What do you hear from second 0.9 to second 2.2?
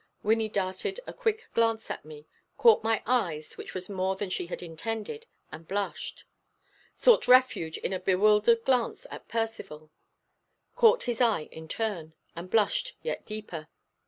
a quick glance at